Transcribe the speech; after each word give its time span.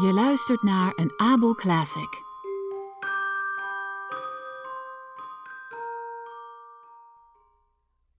Je 0.00 0.12
luistert 0.12 0.62
naar 0.62 0.92
een 0.94 1.12
Abel 1.16 1.54
Classic. 1.54 2.22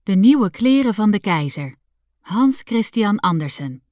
De 0.02 0.14
nieuwe 0.14 0.50
kleren 0.50 0.94
van 0.94 1.10
de 1.10 1.20
keizer. 1.20 1.74
Hans 2.20 2.60
Christian 2.64 3.18
Andersen. 3.18 3.82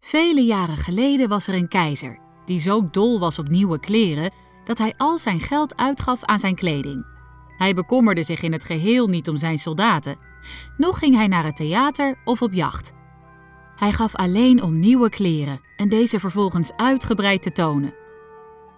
Vele 0.00 0.40
jaren 0.40 0.76
geleden 0.76 1.28
was 1.28 1.46
er 1.46 1.54
een 1.54 1.68
keizer 1.68 2.18
die 2.44 2.58
zo 2.58 2.90
dol 2.90 3.18
was 3.18 3.38
op 3.38 3.48
nieuwe 3.48 3.80
kleren 3.80 4.32
dat 4.64 4.78
hij 4.78 4.94
al 4.96 5.18
zijn 5.18 5.40
geld 5.40 5.76
uitgaf 5.76 6.24
aan 6.24 6.38
zijn 6.38 6.54
kleding. 6.54 7.06
Hij 7.56 7.74
bekommerde 7.74 8.22
zich 8.22 8.42
in 8.42 8.52
het 8.52 8.64
geheel 8.64 9.06
niet 9.06 9.28
om 9.28 9.36
zijn 9.36 9.58
soldaten. 9.58 10.16
Nog 10.76 10.98
ging 10.98 11.14
hij 11.14 11.26
naar 11.26 11.44
het 11.44 11.56
theater 11.56 12.20
of 12.24 12.42
op 12.42 12.52
jacht. 12.52 12.92
Hij 13.76 13.92
gaf 13.92 14.14
alleen 14.14 14.62
om 14.62 14.78
nieuwe 14.78 15.08
kleren 15.08 15.60
en 15.76 15.88
deze 15.88 16.20
vervolgens 16.20 16.72
uitgebreid 16.76 17.42
te 17.42 17.52
tonen. 17.52 17.94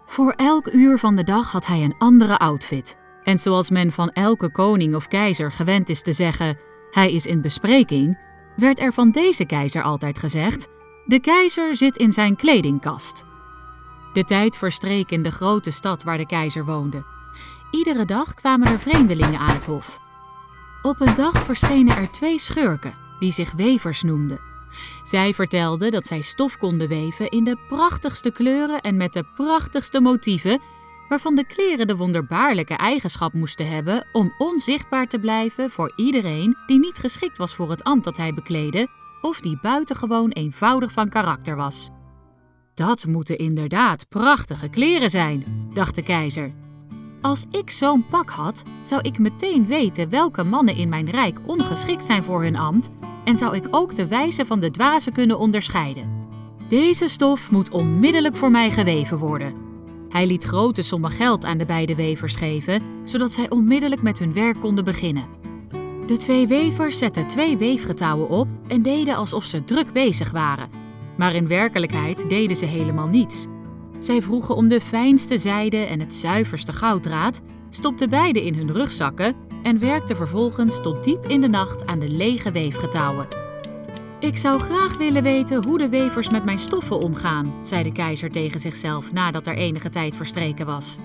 Voor 0.06 0.32
elk 0.32 0.72
uur 0.72 0.98
van 0.98 1.16
de 1.16 1.22
dag 1.22 1.52
had 1.52 1.66
hij 1.66 1.82
een 1.84 1.94
andere 1.98 2.38
outfit. 2.38 2.96
En 3.22 3.38
zoals 3.38 3.70
men 3.70 3.92
van 3.92 4.10
elke 4.10 4.52
koning 4.52 4.94
of 4.94 5.08
keizer 5.08 5.52
gewend 5.52 5.88
is 5.88 6.02
te 6.02 6.12
zeggen: 6.12 6.58
hij 6.90 7.12
is 7.12 7.26
in 7.26 7.40
bespreking, 7.40 8.18
werd 8.56 8.80
er 8.80 8.92
van 8.92 9.10
deze 9.10 9.44
keizer 9.44 9.82
altijd 9.82 10.18
gezegd: 10.18 10.68
de 11.04 11.20
keizer 11.20 11.76
zit 11.76 11.96
in 11.96 12.12
zijn 12.12 12.36
kledingkast. 12.36 13.24
De 14.12 14.24
tijd 14.24 14.56
verstreek 14.56 15.10
in 15.10 15.22
de 15.22 15.30
grote 15.30 15.70
stad 15.70 16.02
waar 16.02 16.18
de 16.18 16.26
keizer 16.26 16.64
woonde. 16.64 17.04
Iedere 17.70 18.04
dag 18.04 18.34
kwamen 18.34 18.68
er 18.68 18.78
vreemdelingen 18.78 19.40
aan 19.40 19.54
het 19.54 19.64
hof. 19.64 20.00
Op 20.82 21.00
een 21.00 21.14
dag 21.14 21.44
verschenen 21.44 21.96
er 21.96 22.10
twee 22.10 22.38
schurken, 22.38 22.94
die 23.18 23.32
zich 23.32 23.52
wevers 23.52 24.02
noemden. 24.02 24.40
Zij 25.02 25.34
vertelden 25.34 25.90
dat 25.90 26.06
zij 26.06 26.20
stof 26.20 26.58
konden 26.58 26.88
weven 26.88 27.28
in 27.28 27.44
de 27.44 27.56
prachtigste 27.68 28.30
kleuren 28.30 28.80
en 28.80 28.96
met 28.96 29.12
de 29.12 29.24
prachtigste 29.36 30.00
motieven, 30.00 30.60
waarvan 31.08 31.34
de 31.34 31.46
kleren 31.46 31.86
de 31.86 31.96
wonderbaarlijke 31.96 32.74
eigenschap 32.74 33.32
moesten 33.32 33.68
hebben 33.68 34.06
om 34.12 34.34
onzichtbaar 34.38 35.06
te 35.06 35.18
blijven 35.18 35.70
voor 35.70 35.92
iedereen 35.96 36.56
die 36.66 36.78
niet 36.78 36.98
geschikt 36.98 37.38
was 37.38 37.54
voor 37.54 37.70
het 37.70 37.84
ambt 37.84 38.04
dat 38.04 38.16
hij 38.16 38.34
bekleedde 38.34 38.88
of 39.20 39.40
die 39.40 39.58
buitengewoon 39.62 40.30
eenvoudig 40.30 40.92
van 40.92 41.08
karakter 41.08 41.56
was. 41.56 41.90
Dat 42.74 43.06
moeten 43.06 43.38
inderdaad 43.38 44.08
prachtige 44.08 44.68
kleren 44.68 45.10
zijn, 45.10 45.68
dacht 45.72 45.94
de 45.94 46.02
keizer. 46.02 46.54
Als 47.20 47.44
ik 47.50 47.70
zo'n 47.70 48.06
pak 48.06 48.30
had, 48.30 48.62
zou 48.82 49.00
ik 49.00 49.18
meteen 49.18 49.66
weten 49.66 50.10
welke 50.10 50.44
mannen 50.44 50.76
in 50.76 50.88
mijn 50.88 51.10
rijk 51.10 51.38
ongeschikt 51.46 52.04
zijn 52.04 52.22
voor 52.22 52.42
hun 52.42 52.56
ambt 52.56 52.90
en 53.26 53.36
zou 53.36 53.56
ik 53.56 53.66
ook 53.70 53.96
de 53.96 54.06
wijze 54.06 54.44
van 54.44 54.60
de 54.60 54.70
dwazen 54.70 55.12
kunnen 55.12 55.38
onderscheiden. 55.38 56.10
Deze 56.68 57.08
stof 57.08 57.50
moet 57.50 57.70
onmiddellijk 57.70 58.36
voor 58.36 58.50
mij 58.50 58.70
geweven 58.70 59.18
worden. 59.18 59.54
Hij 60.08 60.26
liet 60.26 60.44
grote 60.44 60.82
sommen 60.82 61.10
geld 61.10 61.44
aan 61.44 61.58
de 61.58 61.64
beide 61.64 61.94
wevers 61.94 62.36
geven, 62.36 62.82
zodat 63.04 63.32
zij 63.32 63.50
onmiddellijk 63.50 64.02
met 64.02 64.18
hun 64.18 64.32
werk 64.32 64.60
konden 64.60 64.84
beginnen. 64.84 65.26
De 66.06 66.16
twee 66.16 66.46
wevers 66.46 66.98
zetten 66.98 67.26
twee 67.26 67.56
weefgetouwen 67.56 68.28
op 68.28 68.48
en 68.68 68.82
deden 68.82 69.16
alsof 69.16 69.44
ze 69.44 69.64
druk 69.64 69.92
bezig 69.92 70.30
waren. 70.30 70.68
Maar 71.16 71.34
in 71.34 71.48
werkelijkheid 71.48 72.28
deden 72.28 72.56
ze 72.56 72.64
helemaal 72.64 73.08
niets. 73.08 73.46
Zij 73.98 74.22
vroegen 74.22 74.56
om 74.56 74.68
de 74.68 74.80
fijnste 74.80 75.38
zijde 75.38 75.76
en 75.76 76.00
het 76.00 76.14
zuiverste 76.14 76.72
gouddraad, 76.72 77.40
stopten 77.70 78.10
beide 78.10 78.44
in 78.44 78.54
hun 78.54 78.72
rugzakken 78.72 79.34
en 79.66 79.78
werkten 79.78 80.16
vervolgens 80.16 80.80
tot 80.80 81.04
diep 81.04 81.26
in 81.26 81.40
de 81.40 81.48
nacht 81.48 81.86
aan 81.86 81.98
de 81.98 82.08
lege 82.08 82.52
weefgetouwen. 82.52 83.26
Ik 84.18 84.36
zou 84.36 84.60
graag 84.60 84.96
willen 84.96 85.22
weten 85.22 85.64
hoe 85.64 85.78
de 85.78 85.88
wevers 85.88 86.30
met 86.30 86.44
mijn 86.44 86.58
stoffen 86.58 87.00
omgaan, 87.00 87.54
zei 87.62 87.82
de 87.82 87.92
keizer 87.92 88.30
tegen 88.30 88.60
zichzelf 88.60 89.12
nadat 89.12 89.46
er 89.46 89.56
enige 89.56 89.88
tijd 89.88 90.16
verstreken 90.16 90.66
was. 90.66 90.96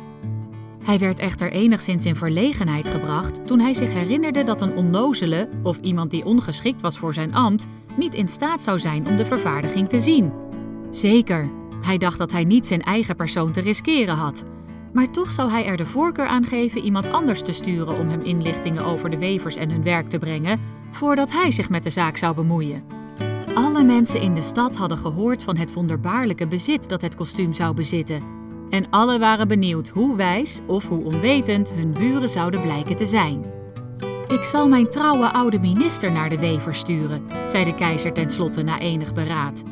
Hij 0.83 0.99
werd 0.99 1.19
echter 1.19 1.51
enigszins 1.51 2.05
in 2.05 2.15
verlegenheid 2.15 2.89
gebracht 2.89 3.47
toen 3.47 3.59
hij 3.59 3.73
zich 3.73 3.93
herinnerde 3.93 4.43
dat 4.43 4.61
een 4.61 4.75
onnozele 4.75 5.49
of 5.63 5.77
iemand 5.77 6.11
die 6.11 6.25
ongeschikt 6.25 6.81
was 6.81 6.97
voor 6.97 7.13
zijn 7.13 7.33
ambt 7.33 7.67
niet 7.95 8.15
in 8.15 8.27
staat 8.27 8.63
zou 8.63 8.79
zijn 8.79 9.07
om 9.07 9.15
de 9.15 9.25
vervaardiging 9.25 9.89
te 9.89 9.99
zien. 9.99 10.31
Zeker, 10.89 11.49
hij 11.85 11.97
dacht 11.97 12.17
dat 12.17 12.31
hij 12.31 12.43
niet 12.43 12.67
zijn 12.67 12.81
eigen 12.81 13.15
persoon 13.15 13.51
te 13.51 13.61
riskeren 13.61 14.15
had. 14.15 14.43
Maar 14.93 15.11
toch 15.11 15.31
zou 15.31 15.49
hij 15.49 15.65
er 15.65 15.77
de 15.77 15.85
voorkeur 15.85 16.27
aan 16.27 16.45
geven 16.45 16.81
iemand 16.81 17.11
anders 17.11 17.41
te 17.41 17.51
sturen 17.51 17.97
om 17.97 18.09
hem 18.09 18.21
inlichtingen 18.21 18.85
over 18.85 19.09
de 19.09 19.17
wevers 19.17 19.55
en 19.55 19.71
hun 19.71 19.83
werk 19.83 20.09
te 20.09 20.19
brengen, 20.19 20.59
voordat 20.91 21.31
hij 21.31 21.51
zich 21.51 21.69
met 21.69 21.83
de 21.83 21.89
zaak 21.89 22.17
zou 22.17 22.35
bemoeien. 22.35 22.83
Alle 23.53 23.83
mensen 23.83 24.21
in 24.21 24.33
de 24.33 24.41
stad 24.41 24.75
hadden 24.75 24.97
gehoord 24.97 25.43
van 25.43 25.57
het 25.57 25.73
wonderbaarlijke 25.73 26.47
bezit 26.47 26.89
dat 26.89 27.01
het 27.01 27.15
kostuum 27.15 27.53
zou 27.53 27.75
bezitten. 27.75 28.23
En 28.69 28.89
alle 28.89 29.19
waren 29.19 29.47
benieuwd 29.47 29.89
hoe 29.89 30.15
wijs 30.15 30.59
of 30.65 30.87
hoe 30.87 31.03
onwetend 31.03 31.73
hun 31.73 31.93
buren 31.93 32.29
zouden 32.29 32.61
blijken 32.61 32.95
te 32.95 33.05
zijn. 33.05 33.43
Ik 34.27 34.43
zal 34.43 34.67
mijn 34.67 34.89
trouwe 34.89 35.33
oude 35.33 35.59
minister 35.59 36.11
naar 36.11 36.29
de 36.29 36.39
wever 36.39 36.75
sturen, 36.75 37.23
zei 37.47 37.63
de 37.63 37.75
keizer 37.75 38.13
tenslotte 38.13 38.61
na 38.61 38.79
enig 38.79 39.13
beraad. 39.13 39.63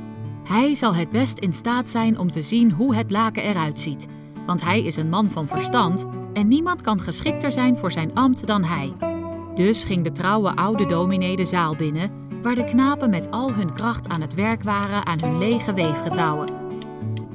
Hij 0.44 0.76
zal 0.76 0.96
het 0.96 1.12
best 1.12 1.40
in 1.40 1.54
staat 1.54 1.90
zijn 1.90 2.18
om 2.18 2.32
te 2.32 2.42
zien 2.42 2.72
hoe 2.72 2.96
het 2.96 3.12
laken 3.12 3.44
eruit 3.44 3.80
ziet, 3.80 4.08
want 4.50 4.64
hij 4.64 4.84
is 4.84 4.96
een 4.96 5.10
man 5.10 5.30
van 5.30 5.48
verstand 5.48 6.06
en 6.34 6.48
niemand 6.48 6.82
kan 6.82 7.02
geschikter 7.02 7.52
zijn 7.52 7.78
voor 7.78 7.92
zijn 7.92 8.14
ambt 8.14 8.48
dan 8.48 8.64
hij. 8.64 8.94
Dus 9.56 9.84
ging 9.84 10.04
de 10.04 10.12
trouwe 10.12 10.56
oude 10.56 10.86
dominee 10.86 11.36
de 11.36 11.46
zaal 11.46 11.76
binnen, 11.76 12.12
waar 12.42 12.56
de 12.56 12.64
knapen 12.64 13.10
met 13.10 13.32
al 13.32 13.54
hun 13.54 13.74
kracht 13.74 14.08
aan 14.08 14.22
het 14.22 14.34
werk 14.34 14.64
waren 14.64 15.06
aan 15.06 15.20
hun 15.24 15.38
lege 15.38 15.74
weefgetouwen. 15.74 16.50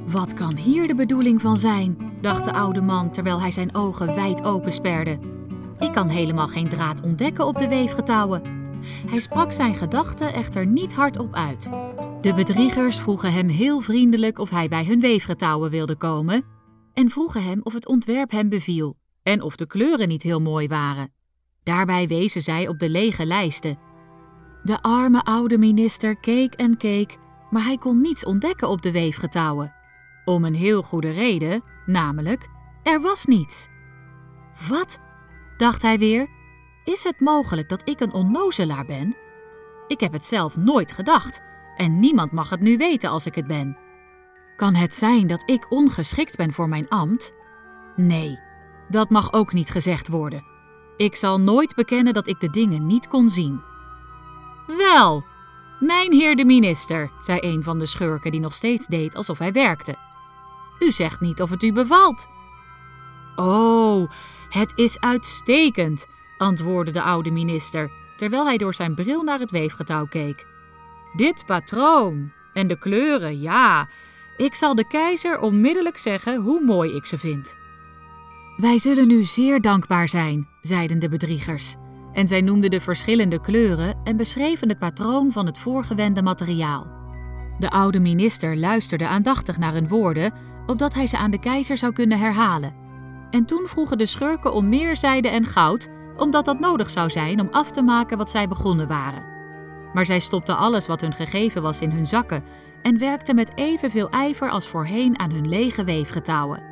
Wat 0.07 0.33
kan 0.33 0.55
hier 0.55 0.87
de 0.87 0.95
bedoeling 0.95 1.41
van 1.41 1.57
zijn? 1.57 1.97
dacht 2.21 2.45
de 2.45 2.53
oude 2.53 2.81
man 2.81 3.11
terwijl 3.11 3.41
hij 3.41 3.51
zijn 3.51 3.75
ogen 3.75 4.15
wijd 4.15 4.43
open 4.43 4.71
sperde. 4.71 5.19
Ik 5.79 5.91
kan 5.91 6.07
helemaal 6.07 6.47
geen 6.47 6.69
draad 6.69 7.01
ontdekken 7.01 7.45
op 7.45 7.57
de 7.57 7.67
weefgetouwen. 7.67 8.41
Hij 9.07 9.19
sprak 9.19 9.51
zijn 9.51 9.75
gedachten 9.75 10.33
echter 10.33 10.65
niet 10.65 10.93
hardop 10.93 11.33
uit. 11.33 11.69
De 12.21 12.33
bedriegers 12.33 12.99
vroegen 12.99 13.31
hem 13.31 13.49
heel 13.49 13.79
vriendelijk 13.81 14.39
of 14.39 14.49
hij 14.49 14.67
bij 14.67 14.85
hun 14.85 14.99
weefgetouwen 14.99 15.69
wilde 15.69 15.95
komen 15.95 16.54
en 16.95 17.09
vroegen 17.09 17.43
hem 17.43 17.59
of 17.63 17.73
het 17.73 17.87
ontwerp 17.87 18.31
hem 18.31 18.49
beviel 18.49 18.97
en 19.23 19.41
of 19.41 19.55
de 19.55 19.67
kleuren 19.67 20.07
niet 20.07 20.23
heel 20.23 20.41
mooi 20.41 20.67
waren. 20.67 21.13
Daarbij 21.63 22.07
wezen 22.07 22.41
zij 22.41 22.67
op 22.67 22.79
de 22.79 22.89
lege 22.89 23.25
lijsten. 23.25 23.77
De 24.63 24.81
arme 24.81 25.23
oude 25.23 25.57
minister 25.57 26.19
keek 26.19 26.53
en 26.53 26.77
keek, 26.77 27.17
maar 27.49 27.63
hij 27.63 27.77
kon 27.77 28.01
niets 28.01 28.25
ontdekken 28.25 28.69
op 28.69 28.81
de 28.81 28.91
weefgetouwen. 28.91 29.73
Om 30.25 30.45
een 30.45 30.55
heel 30.55 30.83
goede 30.83 31.09
reden, 31.09 31.63
namelijk, 31.85 32.47
er 32.83 33.01
was 33.01 33.25
niets. 33.25 33.67
Wat? 34.69 34.99
dacht 35.57 35.81
hij 35.81 35.99
weer. 35.99 36.27
Is 36.83 37.03
het 37.03 37.19
mogelijk 37.19 37.69
dat 37.69 37.89
ik 37.89 37.99
een 37.99 38.13
onnozelaar 38.13 38.85
ben? 38.85 39.15
Ik 39.87 39.99
heb 39.99 40.11
het 40.11 40.25
zelf 40.25 40.57
nooit 40.57 40.91
gedacht 40.91 41.41
en 41.77 41.99
niemand 41.99 42.31
mag 42.31 42.49
het 42.49 42.59
nu 42.59 42.77
weten 42.77 43.09
als 43.09 43.25
ik 43.25 43.35
het 43.35 43.47
ben. 43.47 43.77
Kan 44.55 44.75
het 44.75 44.95
zijn 44.95 45.27
dat 45.27 45.49
ik 45.49 45.71
ongeschikt 45.71 46.37
ben 46.37 46.53
voor 46.53 46.69
mijn 46.69 46.89
ambt? 46.89 47.33
Nee, 47.95 48.39
dat 48.89 49.09
mag 49.09 49.33
ook 49.33 49.53
niet 49.53 49.69
gezegd 49.69 50.07
worden. 50.07 50.45
Ik 50.97 51.15
zal 51.15 51.39
nooit 51.39 51.75
bekennen 51.75 52.13
dat 52.13 52.27
ik 52.27 52.39
de 52.39 52.49
dingen 52.49 52.85
niet 52.85 53.07
kon 53.07 53.29
zien. 53.29 53.61
Wel, 54.67 55.25
mijn 55.79 56.13
heer 56.13 56.35
de 56.35 56.45
minister, 56.45 57.11
zei 57.21 57.39
een 57.41 57.63
van 57.63 57.79
de 57.79 57.85
schurken 57.85 58.31
die 58.31 58.39
nog 58.39 58.53
steeds 58.53 58.87
deed 58.87 59.15
alsof 59.15 59.39
hij 59.39 59.51
werkte. 59.51 59.95
U 60.79 60.91
zegt 60.91 61.19
niet 61.19 61.41
of 61.41 61.49
het 61.49 61.63
u 61.63 61.73
bevalt. 61.73 62.27
Oh, 63.35 64.11
het 64.49 64.71
is 64.75 64.99
uitstekend, 64.99 66.07
antwoordde 66.37 66.91
de 66.91 67.01
oude 67.01 67.31
minister, 67.31 67.91
terwijl 68.17 68.45
hij 68.45 68.57
door 68.57 68.73
zijn 68.73 68.95
bril 68.95 69.23
naar 69.23 69.39
het 69.39 69.51
weefgetouw 69.51 70.05
keek. 70.05 70.45
Dit 71.13 71.45
patroon 71.45 72.31
en 72.53 72.67
de 72.67 72.77
kleuren, 72.77 73.41
ja, 73.41 73.87
ik 74.37 74.55
zal 74.55 74.75
de 74.75 74.87
keizer 74.87 75.39
onmiddellijk 75.39 75.97
zeggen 75.97 76.41
hoe 76.41 76.61
mooi 76.61 76.95
ik 76.95 77.05
ze 77.05 77.17
vind. 77.17 77.55
Wij 78.57 78.79
zullen 78.79 79.09
u 79.09 79.23
zeer 79.23 79.61
dankbaar 79.61 80.09
zijn, 80.09 80.47
zeiden 80.61 80.99
de 80.99 81.09
bedriegers. 81.09 81.75
En 82.13 82.27
zij 82.27 82.41
noemden 82.41 82.69
de 82.69 82.81
verschillende 82.81 83.41
kleuren 83.41 83.97
en 84.03 84.17
beschreven 84.17 84.69
het 84.69 84.79
patroon 84.79 85.31
van 85.31 85.45
het 85.45 85.57
voorgewende 85.57 86.21
materiaal. 86.21 86.87
De 87.59 87.69
oude 87.69 87.99
minister 87.99 88.57
luisterde 88.57 89.07
aandachtig 89.07 89.57
naar 89.57 89.73
hun 89.73 89.87
woorden, 89.87 90.33
opdat 90.65 90.93
hij 90.93 91.07
ze 91.07 91.17
aan 91.17 91.31
de 91.31 91.39
keizer 91.39 91.77
zou 91.77 91.93
kunnen 91.93 92.19
herhalen. 92.19 92.75
En 93.29 93.45
toen 93.45 93.67
vroegen 93.67 93.97
de 93.97 94.05
schurken 94.05 94.53
om 94.53 94.69
meer 94.69 94.95
zijde 94.95 95.27
en 95.27 95.45
goud, 95.45 95.89
omdat 96.17 96.45
dat 96.45 96.59
nodig 96.59 96.89
zou 96.89 97.09
zijn 97.09 97.39
om 97.39 97.47
af 97.51 97.71
te 97.71 97.81
maken 97.81 98.17
wat 98.17 98.29
zij 98.29 98.47
begonnen 98.47 98.87
waren. 98.87 99.23
Maar 99.93 100.05
zij 100.05 100.19
stopten 100.19 100.57
alles 100.57 100.87
wat 100.87 101.01
hun 101.01 101.13
gegeven 101.13 101.61
was 101.61 101.81
in 101.81 101.91
hun 101.91 102.07
zakken 102.07 102.43
en 102.85 102.97
werkten 102.97 103.35
met 103.35 103.51
evenveel 103.55 104.09
ijver 104.09 104.49
als 104.49 104.67
voorheen 104.67 105.19
aan 105.19 105.31
hun 105.31 105.49
lege 105.49 105.83
weefgetouwen. 105.83 106.63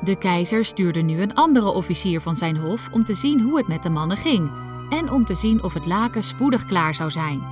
De 0.00 0.16
keizer 0.18 0.64
stuurde 0.64 1.00
nu 1.00 1.20
een 1.20 1.34
andere 1.34 1.70
officier 1.70 2.20
van 2.20 2.36
zijn 2.36 2.56
hof 2.56 2.88
om 2.92 3.04
te 3.04 3.14
zien 3.14 3.40
hoe 3.40 3.56
het 3.56 3.68
met 3.68 3.82
de 3.82 3.88
mannen 3.88 4.16
ging 4.16 4.50
en 4.90 5.10
om 5.10 5.24
te 5.24 5.34
zien 5.34 5.62
of 5.62 5.74
het 5.74 5.86
laken 5.86 6.22
spoedig 6.22 6.66
klaar 6.66 6.94
zou 6.94 7.10
zijn. 7.10 7.42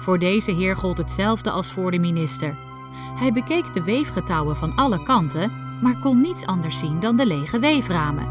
Voor 0.00 0.18
deze 0.18 0.50
heer 0.50 0.76
gold 0.76 0.98
hetzelfde 0.98 1.50
als 1.50 1.72
voor 1.72 1.90
de 1.90 1.98
minister. 1.98 2.56
Hij 3.18 3.32
bekeek 3.32 3.72
de 3.72 3.82
weefgetouwen 3.82 4.56
van 4.56 4.76
alle 4.76 5.02
kanten, 5.02 5.52
maar 5.82 5.98
kon 5.98 6.20
niets 6.20 6.46
anders 6.46 6.78
zien 6.78 7.00
dan 7.00 7.16
de 7.16 7.26
lege 7.26 7.58
weeframen. 7.58 8.28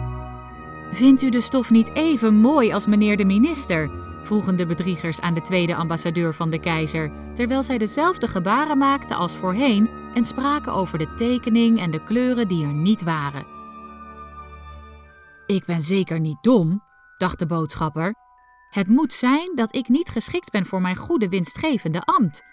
Vindt 0.91 1.21
u 1.21 1.29
de 1.29 1.41
stof 1.41 1.69
niet 1.69 1.93
even 1.93 2.35
mooi 2.35 2.73
als 2.73 2.85
meneer 2.85 3.17
de 3.17 3.25
minister? 3.25 4.06
Vroegen 4.27 4.55
de 4.55 4.65
bedriegers 4.65 5.21
aan 5.21 5.33
de 5.33 5.41
tweede 5.41 5.75
ambassadeur 5.75 6.33
van 6.33 6.49
de 6.49 6.59
keizer, 6.59 7.11
terwijl 7.33 7.63
zij 7.63 7.77
dezelfde 7.77 8.27
gebaren 8.27 8.77
maakten 8.77 9.17
als 9.17 9.35
voorheen 9.35 9.89
en 10.13 10.25
spraken 10.25 10.73
over 10.73 10.97
de 10.97 11.13
tekening 11.13 11.79
en 11.79 11.91
de 11.91 12.03
kleuren 12.03 12.47
die 12.47 12.65
er 12.65 12.73
niet 12.73 13.03
waren. 13.03 13.45
Ik 15.45 15.65
ben 15.65 15.81
zeker 15.81 16.19
niet 16.19 16.37
dom, 16.41 16.83
dacht 17.17 17.39
de 17.39 17.45
boodschapper. 17.45 18.15
Het 18.69 18.87
moet 18.87 19.13
zijn 19.13 19.51
dat 19.55 19.75
ik 19.75 19.87
niet 19.87 20.09
geschikt 20.09 20.51
ben 20.51 20.65
voor 20.65 20.81
mijn 20.81 20.95
goede 20.95 21.29
winstgevende 21.29 22.01
ambt. 22.01 22.43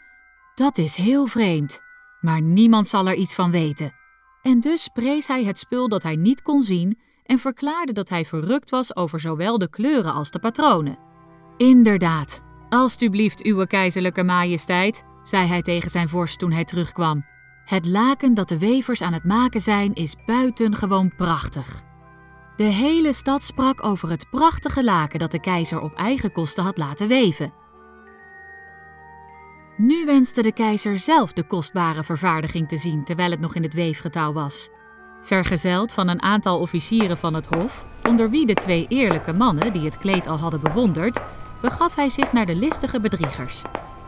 Dat 0.54 0.78
is 0.78 0.94
heel 0.94 1.26
vreemd, 1.26 1.80
maar 2.20 2.42
niemand 2.42 2.88
zal 2.88 3.08
er 3.08 3.14
iets 3.14 3.34
van 3.34 3.50
weten. 3.50 3.94
En 4.42 4.60
dus 4.60 4.88
prees 4.92 5.26
hij 5.26 5.44
het 5.44 5.58
spul 5.58 5.88
dat 5.88 6.02
hij 6.02 6.16
niet 6.16 6.42
kon 6.42 6.62
zien 6.62 6.98
en 7.24 7.38
verklaarde 7.38 7.92
dat 7.92 8.08
hij 8.08 8.24
verrukt 8.24 8.70
was 8.70 8.96
over 8.96 9.20
zowel 9.20 9.58
de 9.58 9.70
kleuren 9.70 10.12
als 10.12 10.30
de 10.30 10.38
patronen. 10.38 11.12
Inderdaad, 11.56 12.40
alstublieft, 12.68 13.46
uwe 13.46 13.66
keizerlijke 13.66 14.22
majesteit, 14.22 15.04
zei 15.22 15.46
hij 15.46 15.62
tegen 15.62 15.90
zijn 15.90 16.08
vorst 16.08 16.38
toen 16.38 16.52
hij 16.52 16.64
terugkwam. 16.64 17.24
Het 17.64 17.86
laken 17.86 18.34
dat 18.34 18.48
de 18.48 18.58
wevers 18.58 19.02
aan 19.02 19.12
het 19.12 19.24
maken 19.24 19.60
zijn 19.60 19.94
is 19.94 20.16
buitengewoon 20.26 21.14
prachtig. 21.16 21.82
De 22.56 22.62
hele 22.62 23.12
stad 23.12 23.42
sprak 23.42 23.84
over 23.84 24.10
het 24.10 24.30
prachtige 24.30 24.84
laken 24.84 25.18
dat 25.18 25.30
de 25.30 25.40
keizer 25.40 25.80
op 25.80 25.94
eigen 25.94 26.32
kosten 26.32 26.64
had 26.64 26.78
laten 26.78 27.08
weven. 27.08 27.52
Nu 29.76 30.04
wenste 30.04 30.42
de 30.42 30.52
keizer 30.52 30.98
zelf 30.98 31.32
de 31.32 31.42
kostbare 31.42 32.04
vervaardiging 32.04 32.68
te 32.68 32.76
zien 32.76 33.04
terwijl 33.04 33.30
het 33.30 33.40
nog 33.40 33.54
in 33.54 33.62
het 33.62 33.74
weefgetouw 33.74 34.32
was. 34.32 34.68
Vergezeld 35.22 35.92
van 35.92 36.08
een 36.08 36.22
aantal 36.22 36.58
officieren 36.58 37.18
van 37.18 37.34
het 37.34 37.46
hof, 37.46 37.86
onder 38.08 38.30
wie 38.30 38.46
de 38.46 38.54
twee 38.54 38.86
eerlijke 38.88 39.32
mannen 39.32 39.72
die 39.72 39.84
het 39.84 39.98
kleed 39.98 40.26
al 40.26 40.38
hadden 40.38 40.60
bewonderd, 40.60 41.20
begaf 41.64 41.94
hij 41.94 42.08
zich 42.08 42.32
naar 42.32 42.46
de 42.46 42.56
listige 42.56 43.00
bedriegers. 43.00 43.62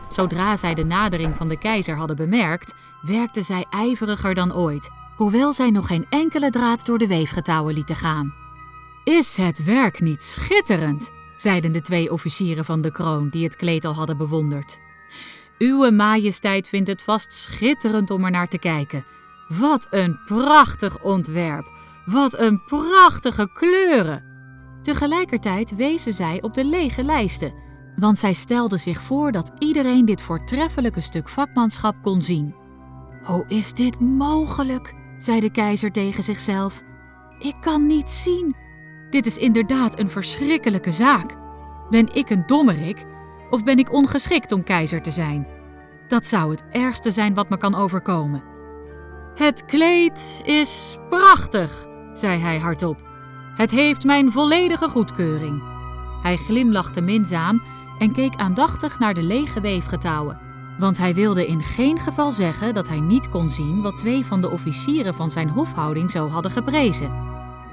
Zodra 0.09 0.55
zij 0.55 0.73
de 0.73 0.85
nadering 0.85 1.35
van 1.35 1.47
de 1.47 1.57
keizer 1.57 1.95
hadden 1.95 2.15
bemerkt, 2.15 2.73
werkten 3.01 3.43
zij 3.43 3.65
ijveriger 3.69 4.33
dan 4.33 4.53
ooit, 4.53 4.89
hoewel 5.15 5.53
zij 5.53 5.71
nog 5.71 5.87
geen 5.87 6.05
enkele 6.09 6.49
draad 6.49 6.85
door 6.85 6.97
de 6.97 7.07
weefgetouwen 7.07 7.73
lieten 7.73 7.95
gaan. 7.95 8.33
Is 9.03 9.35
het 9.35 9.63
werk 9.63 9.99
niet 9.99 10.23
schitterend? 10.23 11.11
zeiden 11.37 11.71
de 11.71 11.81
twee 11.81 12.11
officieren 12.11 12.65
van 12.65 12.81
de 12.81 12.91
kroon 12.91 13.29
die 13.29 13.43
het 13.43 13.55
kleed 13.55 13.85
al 13.85 13.93
hadden 13.93 14.17
bewonderd. 14.17 14.79
Uwe 15.57 15.91
majesteit 15.91 16.69
vindt 16.69 16.89
het 16.89 17.01
vast 17.01 17.33
schitterend 17.33 18.09
om 18.09 18.25
er 18.25 18.31
naar 18.31 18.47
te 18.47 18.59
kijken. 18.59 19.05
Wat 19.47 19.87
een 19.89 20.19
prachtig 20.25 20.99
ontwerp! 20.99 21.65
Wat 22.05 22.39
een 22.39 22.63
prachtige 22.63 23.49
kleuren! 23.53 24.26
Tegelijkertijd 24.87 25.75
wezen 25.75 26.13
zij 26.13 26.41
op 26.41 26.53
de 26.53 26.65
lege 26.65 27.03
lijsten, 27.03 27.53
want 27.95 28.19
zij 28.19 28.33
stelden 28.33 28.79
zich 28.79 29.01
voor 29.01 29.31
dat 29.31 29.51
iedereen 29.59 30.05
dit 30.05 30.21
voortreffelijke 30.21 31.01
stuk 31.01 31.29
vakmanschap 31.29 31.95
kon 32.01 32.21
zien. 32.21 32.55
Hoe 33.23 33.45
is 33.47 33.73
dit 33.73 33.99
mogelijk? 33.99 34.93
zei 35.17 35.39
de 35.39 35.51
keizer 35.51 35.91
tegen 35.91 36.23
zichzelf. 36.23 36.83
Ik 37.39 37.55
kan 37.59 37.85
niet 37.85 38.11
zien. 38.11 38.55
Dit 39.09 39.25
is 39.25 39.37
inderdaad 39.37 39.99
een 39.99 40.09
verschrikkelijke 40.09 40.91
zaak. 40.91 41.37
Ben 41.89 42.13
ik 42.13 42.29
een 42.29 42.45
dommerik 42.45 43.05
of 43.49 43.63
ben 43.63 43.79
ik 43.79 43.93
ongeschikt 43.93 44.51
om 44.51 44.63
keizer 44.63 45.01
te 45.01 45.11
zijn? 45.11 45.47
Dat 46.07 46.25
zou 46.25 46.51
het 46.51 46.63
ergste 46.71 47.11
zijn 47.11 47.33
wat 47.33 47.49
me 47.49 47.57
kan 47.57 47.75
overkomen. 47.75 48.43
Het 49.35 49.65
kleed 49.65 50.41
is 50.45 50.97
prachtig, 51.09 51.87
zei 52.13 52.39
hij 52.39 52.57
hardop. 52.57 53.06
Het 53.57 53.71
heeft 53.71 54.05
mijn 54.05 54.31
volledige 54.31 54.89
goedkeuring. 54.89 55.63
Hij 56.21 56.37
glimlachte 56.37 57.01
minzaam 57.01 57.61
en 57.99 58.11
keek 58.11 58.35
aandachtig 58.35 58.99
naar 58.99 59.13
de 59.13 59.23
lege 59.23 59.61
weefgetouwen, 59.61 60.39
want 60.79 60.97
hij 60.97 61.13
wilde 61.13 61.47
in 61.47 61.63
geen 61.63 61.99
geval 61.99 62.31
zeggen 62.31 62.73
dat 62.73 62.87
hij 62.87 62.99
niet 62.99 63.29
kon 63.29 63.51
zien 63.51 63.81
wat 63.81 63.97
twee 63.97 64.25
van 64.25 64.41
de 64.41 64.49
officieren 64.49 65.13
van 65.13 65.31
zijn 65.31 65.49
hofhouding 65.49 66.11
zo 66.11 66.27
hadden 66.27 66.51
geprezen. 66.51 67.11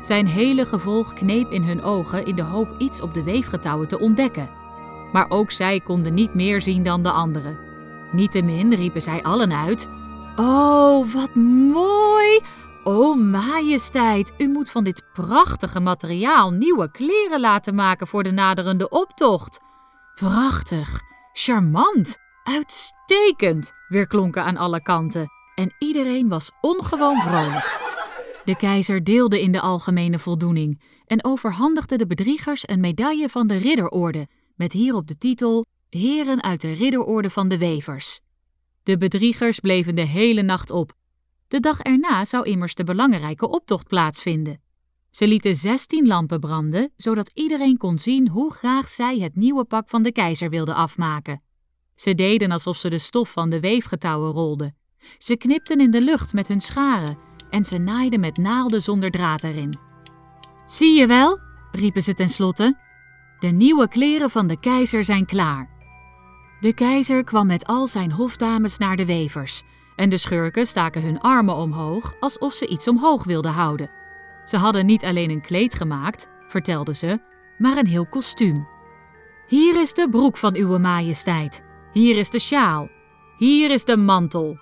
Zijn 0.01 0.27
hele 0.27 0.67
gevolg 0.67 1.13
kneep 1.13 1.51
in 1.51 1.63
hun 1.63 1.83
ogen 1.83 2.27
in 2.27 2.35
de 2.35 2.43
hoop 2.43 2.75
iets 2.79 3.01
op 3.01 3.15
de 3.15 3.23
weefgetouwen 3.23 3.89
te 3.89 3.99
ontdekken. 3.99 4.51
Maar 5.13 5.27
ook 5.29 5.51
zij 5.51 5.81
konden 5.81 6.15
niet 6.15 6.35
meer 6.35 6.61
zien 6.63 6.83
dan 6.83 7.03
de 7.03 7.11
anderen. 7.11 7.59
Niettemin 8.13 8.75
riepen 8.75 9.03
zij 9.03 9.23
allen 9.23 9.53
uit: 9.53 9.89
Oh, 10.37 11.13
wat 11.13 11.35
mooi! 11.35 12.41
O 12.87 13.15
majesteit, 13.15 14.33
u 14.39 14.49
moet 14.49 14.71
van 14.71 14.85
dit 14.85 15.03
prachtige 15.13 15.81
materiaal 15.81 16.51
nieuwe 16.51 16.91
kleren 16.91 17.41
laten 17.41 17.75
maken 17.75 18.07
voor 18.07 18.23
de 18.23 18.31
naderende 18.31 18.89
optocht. 18.89 19.59
Prachtig, 20.15 21.01
charmant, 21.33 22.17
uitstekend, 22.43 23.73
weerklonken 23.89 24.45
aan 24.45 24.57
alle 24.57 24.83
kanten. 24.83 25.29
En 25.55 25.75
iedereen 25.79 26.29
was 26.29 26.51
ongewoon 26.61 27.21
vrolijk. 27.21 27.81
De 28.45 28.57
keizer 28.57 29.05
deelde 29.05 29.43
in 29.43 29.53
de 29.53 29.61
algemene 29.61 30.19
voldoening 30.19 30.83
en 31.07 31.25
overhandigde 31.25 31.97
de 31.97 32.07
bedriegers 32.07 32.69
een 32.69 32.81
medaille 32.81 33.29
van 33.29 33.47
de 33.47 33.57
ridderorde, 33.57 34.29
met 34.57 34.73
hierop 34.73 35.07
de 35.07 35.19
titel 35.19 35.65
Heren 35.91 36.43
uit 36.43 36.61
de 36.61 36.73
ridderorde 36.73 37.31
van 37.31 37.49
de 37.49 37.59
wevers. 37.59 38.21
De 38.83 38.99
bedriegers 38.99 39.61
bleven 39.61 39.95
de 39.95 40.07
hele 40.07 40.43
nacht 40.43 40.71
op 40.71 40.93
de 41.55 41.61
dag 41.61 41.81
erna 41.81 42.25
zou 42.25 42.45
immers 42.45 42.75
de 42.75 42.85
belangrijke 42.85 43.49
optocht 43.49 43.89
plaatsvinden. 43.89 44.61
Ze 45.11 45.27
lieten 45.27 45.55
zestien 45.55 46.07
lampen 46.07 46.41
branden, 46.41 46.93
zodat 46.97 47.31
iedereen 47.35 47.77
kon 47.77 47.99
zien 47.99 48.29
hoe 48.29 48.53
graag 48.53 48.89
zij 48.89 49.19
het 49.19 49.37
nieuwe 49.37 49.65
pak 49.65 49.89
van 49.89 50.03
de 50.03 50.13
keizer 50.13 50.51
wilden 50.51 50.75
afmaken. 50.75 51.43
Ze 51.95 52.15
deden 52.15 52.51
alsof 52.51 52.77
ze 52.77 52.89
de 52.91 52.99
stof 52.99 53.33
van 53.33 53.51
de 53.51 53.61
weefgetouwen 53.61 54.33
rolden. 54.33 54.77
Ze 55.19 55.37
knipten 55.37 55.81
in 55.81 55.91
de 55.91 56.03
lucht 56.03 56.33
met 56.33 56.49
hun 56.49 56.61
scharen 56.61 57.19
en 57.51 57.65
ze 57.65 57.79
naaiden 57.79 58.21
met 58.21 58.37
naalden 58.37 58.83
zonder 58.83 59.11
draad 59.11 59.43
erin. 59.43 59.75
Zie 60.67 60.99
je 60.99 61.07
wel, 61.07 61.39
riepen 61.73 62.03
ze 62.03 62.15
tenslotte, 62.15 62.79
de 63.39 63.49
nieuwe 63.49 63.89
kleren 63.89 64.31
van 64.31 64.47
de 64.47 64.61
keizer 64.61 65.05
zijn 65.05 65.27
klaar. 65.27 65.71
De 66.61 66.75
keizer 66.75 67.25
kwam 67.25 67.47
met 67.47 67.67
al 67.67 67.87
zijn 67.87 68.13
hofdames 68.13 68.79
naar 68.79 68.97
de 68.97 69.07
wevers 69.07 69.63
en 69.97 70.09
de 70.09 70.17
schurken 70.17 70.67
staken 70.67 71.03
hun 71.03 71.21
armen 71.21 71.55
omhoog 71.55 72.15
alsof 72.21 72.53
ze 72.53 72.67
iets 72.67 72.89
omhoog 72.89 73.25
wilden 73.25 73.53
houden. 73.53 73.91
Ze 74.45 74.57
hadden 74.57 74.87
niet 74.87 75.05
alleen 75.05 75.31
een 75.31 75.41
kleed 75.41 75.75
gemaakt, 75.75 76.29
vertelden 76.47 76.97
ze, 76.97 77.21
maar 77.59 77.77
een 77.77 77.87
heel 77.87 78.07
kostuum. 78.07 78.67
Hier 79.47 79.81
is 79.81 79.95
de 79.95 80.09
broek 80.11 80.37
van 80.37 80.57
uwe 80.57 80.79
majesteit. 80.79 81.63
Hier 81.93 82.19
is 82.19 82.31
de 82.31 82.39
sjaal. 82.39 82.89
Hier 83.37 83.71
is 83.71 83.85
de 83.85 83.97
mantel. 83.97 84.59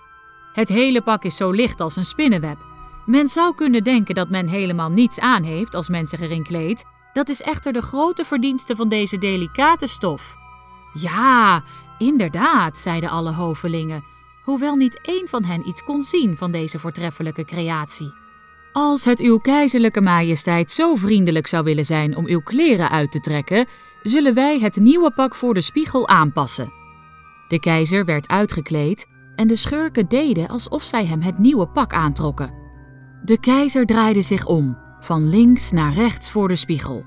Het 0.53 0.69
hele 0.69 1.01
pak 1.01 1.23
is 1.23 1.35
zo 1.35 1.51
licht 1.51 1.81
als 1.81 1.95
een 1.95 2.05
spinnenweb. 2.05 2.57
Men 3.05 3.27
zou 3.27 3.55
kunnen 3.55 3.83
denken 3.83 4.15
dat 4.15 4.29
men 4.29 4.47
helemaal 4.47 4.89
niets 4.89 5.19
aan 5.19 5.43
heeft 5.43 5.75
als 5.75 5.89
men 5.89 6.07
zich 6.07 6.19
erin 6.19 6.43
kleedt. 6.43 6.83
Dat 7.13 7.29
is 7.29 7.41
echter 7.41 7.73
de 7.73 7.81
grote 7.81 8.25
verdienste 8.25 8.75
van 8.75 8.89
deze 8.89 9.17
delicate 9.17 9.87
stof. 9.87 10.35
Ja, 10.93 11.63
inderdaad, 11.97 12.77
zeiden 12.77 13.09
alle 13.09 13.31
hovelingen 13.31 14.03
hoewel 14.43 14.75
niet 14.75 14.99
één 15.01 15.27
van 15.27 15.43
hen 15.43 15.67
iets 15.67 15.83
kon 15.83 16.03
zien 16.03 16.37
van 16.37 16.51
deze 16.51 16.79
voortreffelijke 16.79 17.45
creatie. 17.45 18.13
Als 18.73 19.05
het 19.05 19.19
uw 19.19 19.37
keizerlijke 19.37 20.01
majesteit 20.01 20.71
zo 20.71 20.95
vriendelijk 20.95 21.47
zou 21.47 21.63
willen 21.63 21.85
zijn 21.85 22.15
om 22.15 22.25
uw 22.25 22.41
kleren 22.41 22.89
uit 22.89 23.11
te 23.11 23.19
trekken, 23.19 23.67
zullen 24.03 24.33
wij 24.33 24.59
het 24.59 24.75
nieuwe 24.75 25.11
pak 25.11 25.35
voor 25.35 25.53
de 25.53 25.61
spiegel 25.61 26.07
aanpassen. 26.07 26.71
De 27.47 27.59
keizer 27.59 28.05
werd 28.05 28.27
uitgekleed 28.27 29.07
en 29.35 29.47
de 29.47 29.55
schurken 29.55 30.09
deden 30.09 30.47
alsof 30.47 30.83
zij 30.83 31.05
hem 31.05 31.21
het 31.21 31.37
nieuwe 31.37 31.67
pak 31.67 31.93
aantrokken. 31.93 32.53
De 33.23 33.39
keizer 33.39 33.85
draaide 33.85 34.21
zich 34.21 34.45
om, 34.45 34.77
van 34.99 35.29
links 35.29 35.71
naar 35.71 35.93
rechts 35.93 36.31
voor 36.31 36.47
de 36.47 36.55
spiegel. 36.55 37.05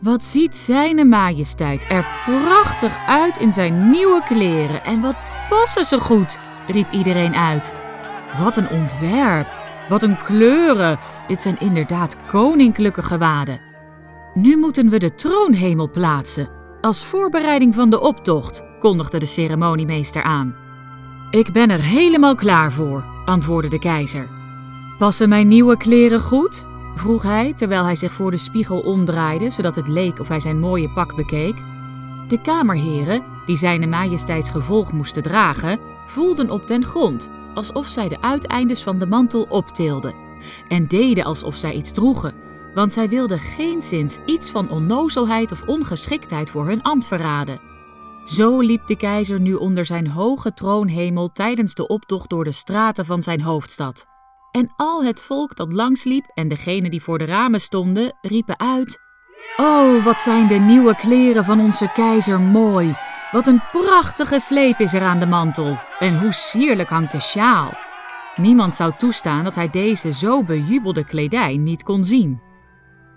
Wat 0.00 0.24
ziet 0.24 0.56
zijn 0.56 1.08
majesteit 1.08 1.84
er 1.88 2.06
prachtig 2.26 2.96
uit 3.06 3.38
in 3.38 3.52
zijn 3.52 3.90
nieuwe 3.90 4.22
kleren 4.24 4.84
en 4.84 5.00
wat 5.00 5.16
passen 5.48 5.84
ze 5.84 6.00
goed, 6.00 6.38
riep 6.68 6.90
iedereen 6.90 7.34
uit. 7.34 7.72
Wat 8.38 8.56
een 8.56 8.68
ontwerp, 8.68 9.46
wat 9.88 10.02
een 10.02 10.18
kleuren. 10.24 10.98
Dit 11.26 11.42
zijn 11.42 11.60
inderdaad 11.60 12.16
koninklijke 12.26 13.02
gewaden. 13.02 13.60
Nu 14.34 14.56
moeten 14.56 14.88
we 14.90 14.98
de 14.98 15.14
troonhemel 15.14 15.90
plaatsen, 15.90 16.48
als 16.80 17.04
voorbereiding 17.04 17.74
van 17.74 17.90
de 17.90 18.00
optocht, 18.00 18.64
kondigde 18.80 19.18
de 19.18 19.26
ceremoniemeester 19.26 20.22
aan. 20.22 20.54
Ik 21.30 21.52
ben 21.52 21.70
er 21.70 21.82
helemaal 21.82 22.34
klaar 22.34 22.72
voor, 22.72 23.04
antwoordde 23.24 23.70
de 23.70 23.78
keizer. 23.78 24.28
Passen 24.98 25.28
mijn 25.28 25.48
nieuwe 25.48 25.76
kleren 25.76 26.20
goed? 26.20 26.66
vroeg 26.94 27.22
hij 27.22 27.52
terwijl 27.56 27.84
hij 27.84 27.94
zich 27.94 28.12
voor 28.12 28.30
de 28.30 28.36
spiegel 28.36 28.80
omdraaide, 28.80 29.50
zodat 29.50 29.76
het 29.76 29.88
leek 29.88 30.20
of 30.20 30.28
hij 30.28 30.40
zijn 30.40 30.58
mooie 30.58 30.88
pak 30.88 31.16
bekeek. 31.16 31.56
De 32.28 32.40
kamerheren, 32.40 33.22
die 33.46 33.56
zijn 33.56 33.88
majesteits 33.88 34.50
gevolg 34.50 34.92
moesten 34.92 35.22
dragen, 35.22 35.78
voelden 36.10 36.50
op 36.50 36.66
den 36.66 36.84
grond, 36.84 37.30
alsof 37.54 37.86
zij 37.86 38.08
de 38.08 38.20
uiteindes 38.20 38.82
van 38.82 38.98
de 38.98 39.06
mantel 39.06 39.42
optilden 39.48 40.26
en 40.68 40.86
deden 40.86 41.24
alsof 41.24 41.56
zij 41.56 41.72
iets 41.72 41.92
droegen, 41.92 42.34
want 42.74 42.92
zij 42.92 43.08
wilden 43.08 43.38
geenszins 43.38 44.18
iets 44.26 44.50
van 44.50 44.70
onnozelheid 44.70 45.52
of 45.52 45.62
ongeschiktheid 45.66 46.50
voor 46.50 46.66
hun 46.66 46.82
ambt 46.82 47.06
verraden. 47.06 47.60
Zo 48.24 48.60
liep 48.60 48.86
de 48.86 48.96
keizer 48.96 49.40
nu 49.40 49.54
onder 49.54 49.84
zijn 49.84 50.08
hoge 50.08 50.54
troonhemel 50.54 51.32
tijdens 51.32 51.74
de 51.74 51.86
optocht 51.86 52.30
door 52.30 52.44
de 52.44 52.52
straten 52.52 53.06
van 53.06 53.22
zijn 53.22 53.40
hoofdstad. 53.40 54.06
En 54.50 54.72
al 54.76 55.04
het 55.04 55.22
volk 55.22 55.56
dat 55.56 55.72
langsliep 55.72 56.24
en 56.34 56.48
degenen 56.48 56.90
die 56.90 57.02
voor 57.02 57.18
de 57.18 57.24
ramen 57.24 57.60
stonden, 57.60 58.18
riepen 58.20 58.58
uit: 58.58 58.98
Oh, 59.56 60.04
wat 60.04 60.20
zijn 60.20 60.46
de 60.46 60.54
nieuwe 60.54 60.96
kleren 60.96 61.44
van 61.44 61.60
onze 61.60 61.90
keizer 61.92 62.40
mooi! 62.40 62.96
Wat 63.30 63.46
een 63.46 63.62
prachtige 63.72 64.40
sleep 64.40 64.78
is 64.78 64.92
er 64.92 65.02
aan 65.02 65.18
de 65.18 65.26
mantel 65.26 65.76
en 65.98 66.18
hoe 66.20 66.32
sierlijk 66.32 66.88
hangt 66.88 67.12
de 67.12 67.20
sjaal. 67.20 67.72
Niemand 68.36 68.74
zou 68.74 68.92
toestaan 68.98 69.44
dat 69.44 69.54
hij 69.54 69.70
deze 69.70 70.12
zo 70.12 70.44
bejubelde 70.44 71.04
kledij 71.04 71.56
niet 71.56 71.82
kon 71.82 72.04
zien. 72.04 72.40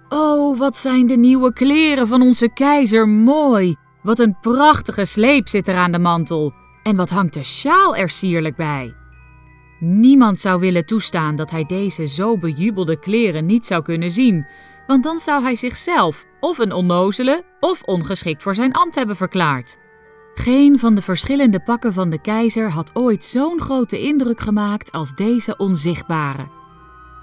Oh, 0.10 0.58
wat 0.58 0.78
zijn 0.78 1.08
de 1.08 1.18
nieuwe 1.18 1.54
kleren 1.54 2.08
van 2.08 2.22
onze 2.22 2.50
keizer 2.54 3.08
mooi! 3.08 3.76
Wat 4.02 4.20
een 4.20 4.38
prachtige 4.42 5.06
sleep 5.06 5.48
zit 5.48 5.68
er 5.68 5.76
aan 5.76 5.92
de 5.92 6.00
mantel 6.00 6.54
en 6.84 6.96
wat 6.96 7.10
hangt 7.10 7.34
de 7.34 7.44
sjaal 7.44 7.96
er 7.96 8.10
sierlijk 8.10 8.56
bij. 8.56 8.96
Niemand 9.80 10.40
zou 10.40 10.60
willen 10.60 10.86
toestaan 10.86 11.36
dat 11.36 11.52
hij 11.52 11.66
deze 11.66 12.08
zo 12.08 12.38
bejubelde 12.38 13.00
kleren 13.00 13.46
niet 13.46 13.66
zou 13.66 13.84
kunnen 13.84 14.12
zien, 14.12 14.48
want 14.88 15.04
dan 15.04 15.20
zou 15.20 15.44
hij 15.44 15.56
zichzelf 15.56 16.26
of 16.40 16.58
een 16.58 16.72
onnozele 16.72 17.44
of 17.60 17.82
ongeschikt 17.84 18.44
voor 18.44 18.56
zijn 18.56 18.74
ambt 18.74 18.96
hebben 18.96 19.16
verklaard. 19.16 19.80
Geen 20.42 20.80
van 20.80 20.96
de 20.96 21.02
verschillende 21.02 21.60
pakken 21.60 21.94
van 21.94 22.10
de 22.10 22.22
keizer 22.22 22.72
had 22.72 22.92
ooit 22.94 23.26
zo'n 23.26 23.62
grote 23.62 24.00
indruk 24.00 24.40
gemaakt 24.40 24.92
als 24.92 25.14
deze 25.14 25.58
onzichtbare. 25.58 26.48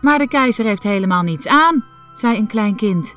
Maar 0.00 0.18
de 0.18 0.28
keizer 0.28 0.64
heeft 0.64 0.82
helemaal 0.82 1.22
niets 1.22 1.46
aan, 1.46 1.84
zei 2.12 2.36
een 2.36 2.46
klein 2.46 2.76
kind. 2.76 3.14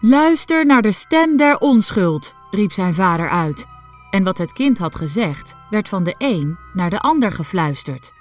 Luister 0.00 0.66
naar 0.66 0.82
de 0.82 0.92
stem 0.92 1.36
der 1.36 1.58
onschuld, 1.58 2.34
riep 2.50 2.72
zijn 2.72 2.94
vader 2.94 3.28
uit. 3.28 3.66
En 4.10 4.24
wat 4.24 4.38
het 4.38 4.52
kind 4.52 4.78
had 4.78 4.94
gezegd, 4.94 5.54
werd 5.70 5.88
van 5.88 6.04
de 6.04 6.14
een 6.18 6.58
naar 6.72 6.90
de 6.90 7.00
ander 7.00 7.32
gefluisterd. 7.32 8.12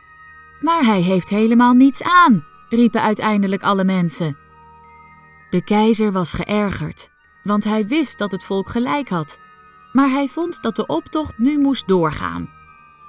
Maar 0.61 0.85
hij 0.85 1.01
heeft 1.01 1.29
helemaal 1.29 1.73
niets 1.73 2.03
aan, 2.03 2.45
riepen 2.69 3.01
uiteindelijk 3.01 3.63
alle 3.63 3.83
mensen. 3.83 4.37
De 5.49 5.63
keizer 5.63 6.11
was 6.11 6.33
geërgerd, 6.33 7.09
want 7.43 7.63
hij 7.63 7.87
wist 7.87 8.17
dat 8.17 8.31
het 8.31 8.43
volk 8.43 8.69
gelijk 8.69 9.09
had 9.09 9.37
maar 9.93 10.09
hij 10.09 10.27
vond 10.27 10.61
dat 10.61 10.75
de 10.75 10.85
optocht 10.85 11.37
nu 11.37 11.59
moest 11.59 11.87
doorgaan. 11.87 12.49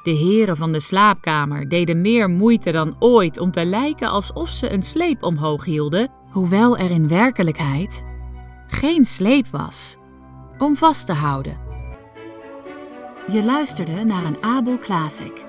De 0.03 0.11
heren 0.11 0.57
van 0.57 0.73
de 0.73 0.81
slaapkamer 0.81 1.69
deden 1.69 2.01
meer 2.01 2.31
moeite 2.31 2.71
dan 2.71 2.97
ooit 2.99 3.39
om 3.39 3.51
te 3.51 3.65
lijken 3.65 4.09
alsof 4.09 4.49
ze 4.49 4.73
een 4.73 4.83
sleep 4.83 5.23
omhoog 5.23 5.65
hielden, 5.65 6.11
hoewel 6.31 6.79
er 6.79 6.91
in 6.91 7.09
werkelijkheid 7.09 8.05
geen 8.75 9.05
sleep 9.05 9.47
was 9.47 9.97
om 10.59 10.77
vast 10.77 11.07
te 11.07 11.13
houden. 11.13 11.59
Je 13.31 13.45
luisterde 13.45 14.05
naar 14.05 14.25
een 14.25 14.37
Abel 14.41 14.79
Classic. 14.79 15.45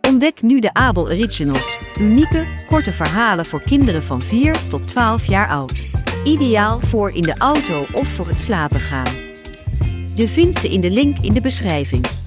Ontdek 0.00 0.42
nu 0.42 0.60
de 0.60 0.74
Abel 0.74 1.02
Originals, 1.02 1.78
unieke, 2.00 2.46
korte 2.66 2.92
verhalen 2.92 3.44
voor 3.44 3.62
kinderen 3.62 4.02
van 4.02 4.22
4 4.22 4.68
tot 4.68 4.88
12 4.88 5.24
jaar 5.24 5.48
oud. 5.48 5.86
Ideaal 6.24 6.80
voor 6.80 7.10
in 7.10 7.22
de 7.22 7.38
auto 7.38 7.86
of 7.92 8.08
voor 8.08 8.28
het 8.28 8.40
slapen 8.40 8.80
gaan. 8.80 9.27
Je 10.18 10.28
vindt 10.28 10.58
ze 10.58 10.68
in 10.68 10.80
de 10.80 10.90
link 10.90 11.18
in 11.18 11.32
de 11.32 11.40
beschrijving. 11.40 12.17